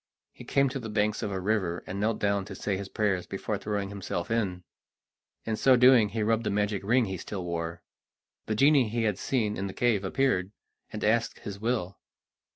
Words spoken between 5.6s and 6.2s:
doing